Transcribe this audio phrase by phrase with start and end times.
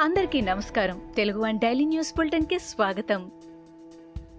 [0.00, 1.02] అందరికీ నమస్కారం.
[1.16, 3.30] Telugu one daily news బులెటిన్కి స్వాగతం.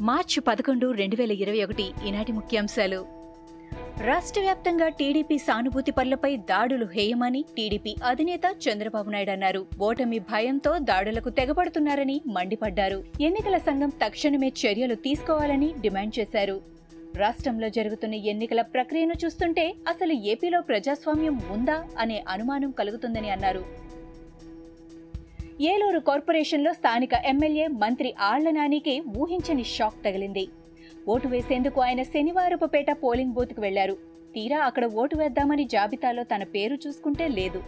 [0.00, 3.06] మార్చి పదకొండు రెండు వేల ఇరవై ఒకటి ఈనాటి ముఖ్యాంశాలు.
[4.04, 9.66] రాష్ట్ర వ్యాప్తంగా టీడీపీ సానుభూతి పనులపై దాడులు హేయమని టీడీపీ అధినేత చంద్రబాబు నాయుడు అన్నారు.
[9.80, 13.04] ఓటమి భయంతో దాడులకు తెగబడుతున్నారని మండిపడ్డారు.
[13.20, 16.60] ఎన్నికల సంఘం తక్షణమే చర్యలు తీసుకోవాలని డిమాండ్ చేశారు.
[17.16, 23.85] రాష్ట్రంలో జరుగుతున్న ఎన్నికల ప్రక్రియను చూస్తుంటే అసలు ఏపీలో ప్రజాస్వామ్యం ఉందా అనే అనుమానం కలుగుతుందని అన్నారు.
[25.60, 30.48] ఏలూరు కార్పొరేషన్లో స్థానిక ఎమ్మెల్యే మంత్రి ఆళ్ళ నానికి ఊహించని షాక్ తగిలింది.
[31.08, 33.96] ఓటు వేసేందుకు ఆయన శనివారపుపేట పోలింగ్ బూత్కు వెళ్ళారు.
[34.34, 37.62] తీరా అక్కడ ఓటు వేద్దామని జాబితాలో తన పేరు చూసుకుంటే లేదు.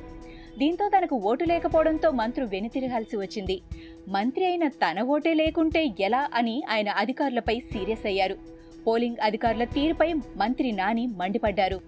[0.58, 3.60] దీంతో తనకు ఓటు లేకపోవడంతో మంత్రి వెనుతిరగాల్సి వచ్చింది.
[4.08, 8.36] మంత్రి అయిన తన ఓటే లేకుంటే ఎలా అని ఆయన అధికారులపై సీరియస్ అయ్యారు.
[8.86, 11.80] పోలింగ్ అధికారుల తీరుపై మంత్రి నాని మండిపడ్డారు.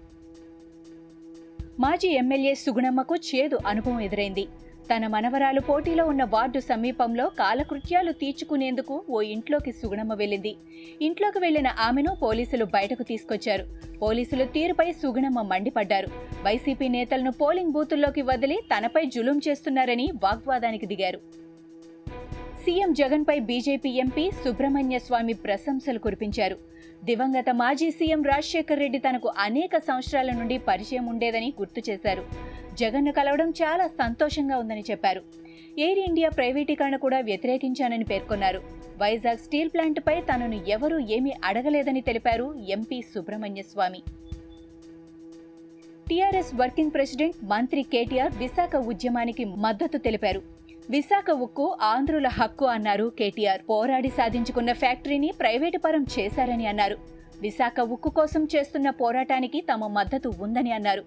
[1.79, 4.47] మాజీ ఎమ్మెల్యే సుగుణమ్మకు చేదు అనుభవం ఎదురైంది.
[4.91, 10.55] తన మనవరాలు పోటీలో ఉన్న వార్డు సమీపంలో కాలకృత్యాలు తీర్చుకునేందుకు ఓ ఇంట్లోకి సుగుణమ్మ వెళ్ళింది.
[11.01, 13.65] ఇంట్లోకి వెళ్ళిన ఆమెను పోలీసులు బయటకు తీసుకొచ్చారు.
[14.01, 16.07] పోలీసులు తీరుపై సుగుణమ్మ మండిపడ్డారు.
[16.43, 21.21] వైసీపీ నేతలను పోలింగ్ బూతుల్లోకి వదిలి తనపై జులుం చేస్తున్నారని వాగ్వాదానికి దిగారు.
[22.63, 26.57] సీఎం జగన్పై బీజేపీ ఎంపీ సుబ్రహ్మణ్య స్వామి ప్రశంసలు కురిపించారు.
[27.03, 32.50] దివంగత మాజీ సీఎం రాజశేఖర్ రెడ్డి తనకు అనేక సంవత్సరాల నుండి పరిచయం ఉండేదని గుర్తు చేశారు.
[32.81, 35.21] జగన్ను కలవడం చాలా సంతోషంగా ఉందని చెప్పారు.
[35.77, 38.61] ఎయిర్ ఇండియా ప్రైవేటీకరణ కూడా వ్యతిరేకించానని పేర్కొన్నారు.
[39.01, 44.01] వైజాగ్ స్టీల్ ప్లాంట్పై తనను ఎవరూ ఏమీ అడగలేదని తెలిపారు MP Subrahmanya Swamy.
[46.09, 50.41] TRS working president మంత్రి కేటీఆర్ విశాఖ ఉద్యమానికి మద్దతు తెలిపారు.
[50.89, 53.61] విశాఖ ఉక్కు ఆంధ్రుల హక్కు అన్నారు కేటీఆర్.
[53.69, 56.97] పోరాడి సాధించుకున్న ఫ్యాక్టరీని ప్రైవేటు పరం చేశారని అన్నారు.
[57.41, 61.03] విశాఖ ఉక్కు కోసం చేస్తున్న పోరాటానికి తమ మద్దతు ఉందని అన్నారు.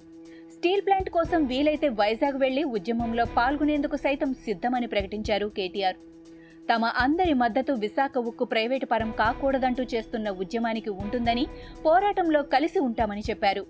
[0.54, 5.98] స్టీల్ ప్లాంట్ కోసం వీలైతే వైజాగ్ వెళ్ళి ఉద్యమంలో పాల్గొనేందుకు సైతం సిద్ధమని ప్రకటించారు కేటీఆర్.
[6.70, 11.44] తమ అందరి మద్దతు విశాఖ ఉక్కు ప్రైవేటు పరం కాకూడదంటూ చేస్తున్న ఉద్యమానికి ఉంటుందని
[11.86, 13.64] పోరాటంలో కలిసి ఉంటామని చెప్పారు.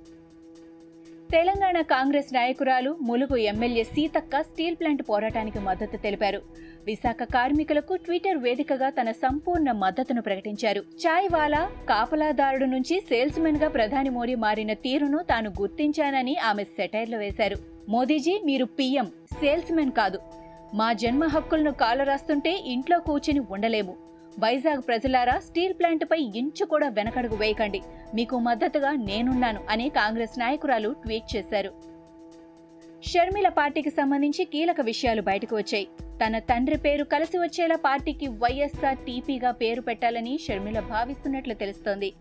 [1.35, 6.43] తెలంగాణ కాంగ్రెస్ నాయకురాలు Mulugu MLA Seethakka steel plant పోరాటానికి మద్దతు తెలిపారు.
[6.87, 10.81] విశాఖ కార్మికులకు ట్విట్టర్ వేదికగా తన సంపూర్ణ మద్దతును ప్రకటించారు.
[10.81, 17.57] చాయ్ వాలా కాపలాదారుడు నుంచి సేల్స్ మెన్గా ప్రధాని మోడీ మారిన తీరును తాను గుర్తించానని ఆమె సెటైర్లు వేశారు.
[17.89, 19.07] మోదీజీ మీరు పీఎం
[19.41, 20.19] సేల్స్ మెన్ కాదు.
[20.75, 24.04] మా జన్మ హక్కులను కాలరాస్తుంటే ఇంట్లో కూర్చుని ఉండలేము.
[24.39, 27.81] వైజాగ్ ప్రజలారా స్టీల్ ప్లాంట్పై ఇంచు కూడా వెనకడుగు వేయకండి.
[28.15, 31.94] మీకు మద్దతుగా నేనున్నాను అని కాంగ్రెస్ నాయకురాలు ట్వీట్ చేశారు.
[33.11, 35.87] షర్మిల పార్టీకి సంబంధించి కీలక విషయాలు బయటకు వచ్చాయి.
[36.23, 42.13] తన తండ్రి పేరు కలిసి వచ్చేలా పార్టీకి వైఎస్ఆర్ టీపీగా పేరు పెట్టాలని షర్మిల భావిస్తున్నట్లు తెలుస్తోంది.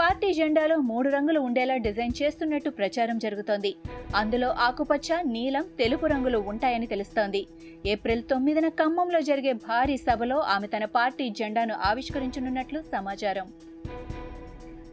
[0.00, 3.72] పార్టీ జెండాలో మూడు రంగులు ఉండేలా డిజైన్ చేస్తున్నట్టు ప్రచారం జరుగుతోంది.
[4.16, 7.46] అందులో ఆకుపచ్చ నీలం తెలుపు రంగులు ఉంటాయని తెలుస్తోంది.
[7.86, 13.48] ఏప్రిల్ తొమ్మిదిన ఖమ్మంలో జరిగే భారీ సభలో ఆమె తన పార్టీ జెండాను ఆవిష్కరించనున్నట్లు సమాచారం.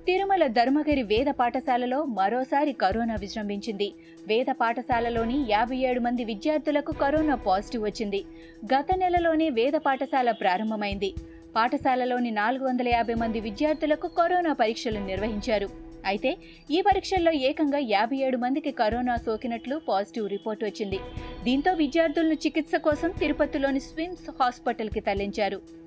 [0.07, 3.88] తిరుమల ధర్మగిరి వేద పాఠశాలలో మరోసారి కరోనా విజృంభించింది.
[4.28, 8.22] వేద పాఠశాలలోని యాభై ఏడు మంది విద్యార్థులకు కరోనా పాజిటివ్ వచ్చింది.
[8.66, 11.13] గత నెలలోనే వేద పాఠశాల ప్రారంభమైంది.
[11.56, 15.69] పాఠశాలలోని నాలుగు వందల యాభై మంది విద్యార్థులకు కరోనా పరీక్షలు నిర్వహించారు.
[16.06, 16.38] అయితే
[16.72, 21.00] ఈ పరీక్షల్లో ఏకంగా యాభై ఏడు మందికి కరోనా సోకినట్లు పాజిటివ్ రిపోర్ట్ వచ్చింది.
[21.44, 25.87] దీంతో విద్యార్థులను చికిత్స కోసం తిరుపతిలోని స్విమ్స్ హాస్పిటల్కి తరలించారు.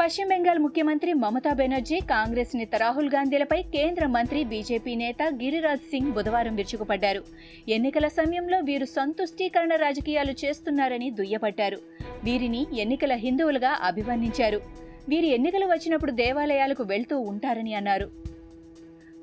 [0.00, 6.12] పశ్చిమ బెంగాల్ ముఖ్యమంత్రి మమతా బెనర్జీ కాంగ్రెస్ నేత రాహుల్ గాంధీలపై కేంద్ర మంత్రి బీజేపీ నేత గిరిరాజ్ సింగ్
[6.12, 7.22] బుధవారం విరుచుకుపడ్డారు.
[7.68, 11.78] ఎన్నికల సమయంలో వీరు సంతుష్టీకరణ రాజకీయాలు చేస్తున్నారని దుయ్యబట్టారు.
[12.24, 14.60] వీరిని ఎన్నికల హిందువులుగా అభివర్ణించారు.
[15.08, 18.08] వీరి ఎన్నికలు వచ్చినప్పుడు దేవాలయాలకు వెళ్తూ ఉంటారని అన్నారు.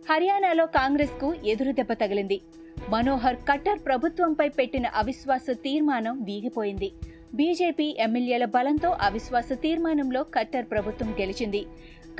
[0.09, 2.41] హర్యానాలో కాంగ్రెస్కు ఎదురుదెబ్బ తగిలింది.
[2.89, 6.91] మనోహర్ కట్టర్ ప్రభుత్వంపై పెట్టిన అవిశ్వాస తీర్మానం వీగిపోయింది.
[7.37, 11.61] బీజేపీ ఎమ్మెల్యేల బలంతో అవిశ్వాస తీర్మానంలో కట్టర్ ప్రభుత్వం గెలిచింది.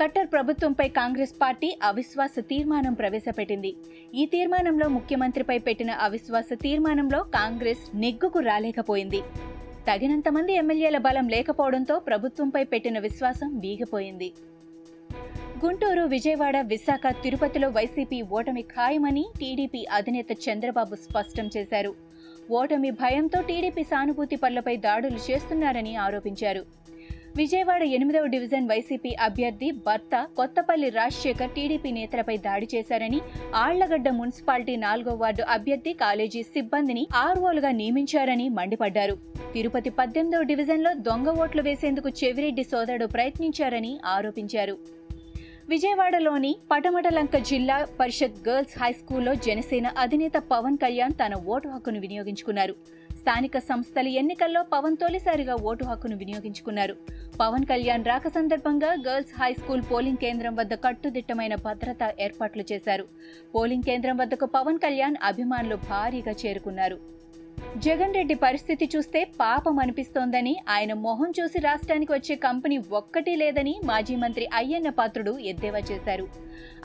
[0.00, 3.70] కట్టర్ ప్రభుత్వంపై కాంగ్రెస్ పార్టీ అవిశ్వాస తీర్మానం ప్రవేశపెట్టింది.
[4.14, 9.20] ఈ తీర్మానంలో ముఖ్యమంత్రిపై పెట్టిన అవిశ్వాస తీర్మానంలో కాంగ్రెస్ నెగ్గుకు రాలేకపోయింది.
[9.88, 14.32] తగినంత మంది ఎమ్మెల్యేల బలం లేకపోవడంతో ప్రభుత్వంపై పెట్టిన విశ్వాసం వీగిపోయింది.
[15.64, 21.94] గుంటూరు విజయవాడ విశాఖ తిరుపతిలో వైసీపీ ఓటమి ఖాయమని టీడీపీ అధినేత చంద్రబాబు స్పష్టం చేశారు.
[22.50, 26.64] ఓటమి భయంతో టీడీపీ సానుభూతి పనులపై దాడులు చేస్తున్నారని ఆరోపించారు.
[27.36, 33.20] విజయవాడ ఎనిమిదవ డివిజన్ వైసీపీ అభ్యర్థి భర్త కొత్తపల్లి రాజశేఖర్ టీడీపీ నేతలపై దాడి చేశారని
[33.54, 39.18] ఆళ్ళగడ్డ మున్సిపాలిటీ నాలుగో వార్డు అభ్యర్థి కాలేజీ సిబ్బందిని ఆర్వోలుగా నియమించారని మండిపడ్డారు.
[39.52, 44.95] తిరుపతి పద్దెనిమిదవ డివిజన్లో దొంగ ఓట్లు వేసేందుకు చెవిరెడ్డి సోదరుడు ప్రయత్నించారని ఆరోపించారు.
[45.70, 52.74] విజయవాడలోని పటమటలంక జిల్లా పరిషత్ గర్ల్స్ హై స్కూల్లో జనసేన అధినేత పవన్ కళ్యాణ్ తన ఓటు హక్కును వినియోగించుకున్నారు.
[53.20, 56.94] స్థానిక సంస్థల ఎన్నికల్లో పవన్ తొలిసారిగా ఓటు హక్కును వినియోగించుకున్నారు.
[57.40, 63.06] పవన్ కళ్యాణ్ రాక సందర్భంగా గర్ల్స్ హై స్కూల్ పోలింగ్ కేంద్రం వద్ద కట్టుదిట్టమైన భద్రతా ఏర్పాట్లు చేశారు.
[63.54, 66.98] పోలింగ్ కేంద్రం వద్దకు పవన్ కళ్యాణ్ అభిమానులు భారీగా చేరుకున్నారు.
[67.84, 74.16] జగన్ రెడ్డి పరిస్థితి చూస్తే పాపం అనిపిస్తోందని ఆయన మొహం చూసి రాష్ట్రానికి వచ్చే కంపెనీ ఒక్కటి లేదని మాజీ
[74.16, 76.26] మంత్రి అయ్యన్న పాత్రుడు ఎద్దేవా చేశారు.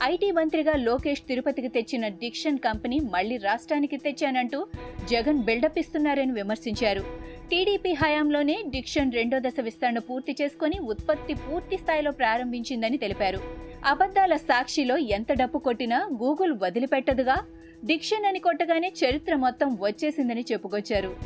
[0.02, 4.66] ఐటీ మంత్రిగా లోకేష్ తిరుపతికి తెచ్చిన డిక్షన్ కంపెనీ మళ్ళీ రాష్ట్రానికి తెచ్చానంటూ
[5.10, 7.04] జగన్ బిల్డప్ ఇస్తున్నారని విమర్శించారు.
[7.50, 13.40] టీడీపీ హయాంలోనే డిక్షన్ రెండో దశ విస్తరణ పూర్తి చేసుకుని ఉత్పత్తి పూర్తి స్థాయిలో ప్రారంభించిందని తెలిపారు.
[13.86, 17.36] అబద్ధాల సాక్షిలో ఎంత డప్పు కొట్టినా గూగుల్ వదిలిపెట్టదుగా
[17.84, 21.16] డిక్షన్ అని కొట్టగానే చరిత్ర మొత్తం వచ్చేసిందని చెప్పుకొచ్చారు.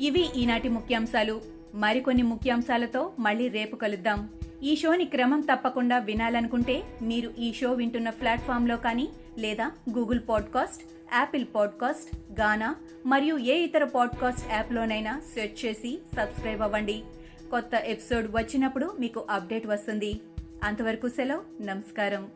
[0.00, 1.40] ఇవి ఈనాటి ముఖ్యాంశాలు.
[1.74, 4.28] మరికొన్ని ముఖ్యాంశాలతో మళ్ళీ రేపు కలుద్దాం.
[4.62, 9.08] ఈ షోని క్రమం తప్పకుండా వినాలనుకుంటే మీరు ఈ షో వింటున్న ప్లాట్ఫామ్లో కానీ
[9.38, 10.82] లేదా Google podcast
[11.14, 12.76] Apple podcast Gaana
[13.06, 17.02] మరియు ఏ ఇతర పాడ్కాస్ట్ యాప్లోనైనా సెర్చ్ చేసి సబ్స్క్రైబ్ అవ్వండి.
[17.50, 20.20] కొత్త ఎపిసోడ్ వచ్చినప్పుడు మీకు అప్డేట్ వస్తుంది.
[20.62, 22.28] అంతవరకు సెలవు నమస్కారం.